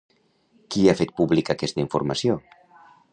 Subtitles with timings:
[0.75, 2.39] Qui ha fet pública aquesta informació?